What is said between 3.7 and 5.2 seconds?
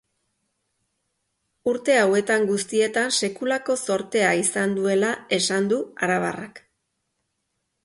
zortea izan duela